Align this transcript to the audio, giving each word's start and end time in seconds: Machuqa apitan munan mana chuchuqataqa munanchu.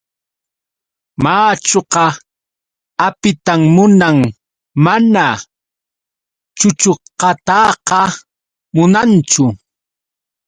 Machuqa 1.23 2.05
apitan 3.05 3.61
munan 3.75 4.17
mana 4.85 5.25
chuchuqataqa 6.57 7.99
munanchu. 8.75 9.45